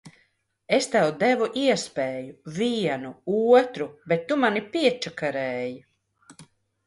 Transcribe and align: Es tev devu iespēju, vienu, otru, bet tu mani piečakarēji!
Es 0.77 0.85
tev 0.93 1.09
devu 1.23 1.49
iespēju, 1.63 2.31
vienu, 2.55 3.11
otru, 3.39 3.89
bet 4.13 4.25
tu 4.31 4.37
mani 4.45 4.63
piečakarēji! 4.77 5.77